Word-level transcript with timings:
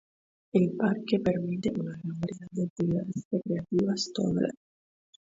El 0.51 0.71
parque 0.71 1.19
permite 1.23 1.69
una 1.79 1.91
gran 1.91 2.19
variedad 2.19 2.47
de 2.53 2.63
actividades 2.63 3.23
recreativas 3.31 4.11
todo 4.15 4.31
el 4.31 4.45
año. 4.45 4.53